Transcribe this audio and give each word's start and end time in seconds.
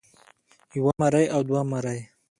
يوه 0.77 0.91
مرۍ 1.01 1.25
او 1.33 1.41
دوه 1.47 1.61
مرۍ 1.71 1.99